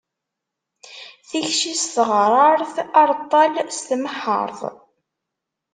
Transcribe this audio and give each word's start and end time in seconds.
Tikci 1.27 1.73
s 1.81 1.83
teɣṛaṛt, 1.93 2.75
areṭṭal 2.99 3.53
s 3.77 3.79
tmeḥḥaṛt. 3.87 4.61